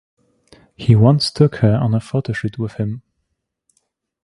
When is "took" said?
1.29-1.57